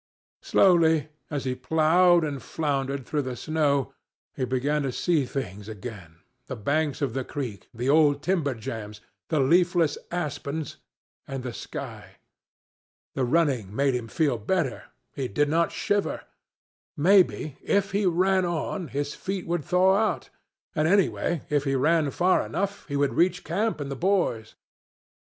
Slowly, 0.41 1.09
as 1.29 1.45
he 1.45 1.53
ploughed 1.53 2.23
and 2.23 2.41
floundered 2.41 3.05
through 3.05 3.21
the 3.21 3.35
snow, 3.35 3.93
he 4.35 4.45
began 4.45 4.81
to 4.81 4.91
see 4.91 5.27
things 5.27 5.69
again—the 5.69 6.55
banks 6.55 7.03
of 7.03 7.13
the 7.13 7.23
creek, 7.23 7.69
the 7.71 7.87
old 7.87 8.23
timber 8.23 8.55
jams, 8.55 9.01
the 9.27 9.39
leafless 9.39 9.99
aspens, 10.09 10.77
and 11.27 11.43
the 11.43 11.53
sky. 11.53 12.15
The 13.13 13.25
running 13.25 13.75
made 13.75 13.93
him 13.93 14.07
feel 14.07 14.39
better. 14.39 14.85
He 15.13 15.27
did 15.27 15.49
not 15.49 15.71
shiver. 15.71 16.23
Maybe, 16.97 17.59
if 17.61 17.91
he 17.91 18.07
ran 18.07 18.43
on, 18.43 18.87
his 18.87 19.13
feet 19.13 19.45
would 19.45 19.63
thaw 19.63 19.95
out; 19.97 20.31
and, 20.73 20.87
anyway, 20.87 21.43
if 21.47 21.65
he 21.65 21.75
ran 21.75 22.09
far 22.09 22.43
enough, 22.43 22.87
he 22.87 22.95
would 22.95 23.13
reach 23.13 23.43
camp 23.43 23.79
and 23.79 23.91
the 23.91 23.95
boys. 23.95 24.55